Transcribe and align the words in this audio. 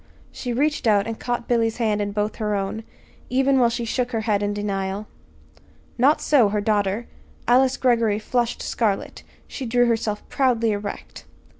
she 0.31 0.51
reached 0.51 0.87
out 0.87 1.05
and 1.05 1.19
caught 1.19 1.47
Billy's 1.47 1.77
hand 1.77 2.01
in 2.01 2.11
both 2.11 2.37
her 2.37 2.55
own 2.55 2.83
even 3.29 3.59
while 3.59 3.69
she 3.69 3.85
shook 3.85 4.11
her 4.13 4.21
head 4.21 4.41
in 4.41 4.51
denial. 4.51 5.05
Not 5.95 6.19
so 6.21 6.49
her 6.49 6.59
daughter. 6.59 7.05
Alice 7.47 7.77
Greggory 7.77 8.17
flushed 8.17 8.63
scarlet. 8.63 9.21
She 9.47 9.67
drew 9.67 9.85
herself 9.85 10.27
proudly 10.27 10.71
erect. 10.71 11.25